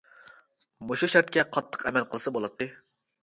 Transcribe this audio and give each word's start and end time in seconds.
مۇشۇ 0.91 1.09
شەرتكە 1.15 1.45
قاتتىق 1.57 1.85
ئەمەل 1.89 2.09
قىلسا 2.15 2.33
بولاتتى. 2.39 2.69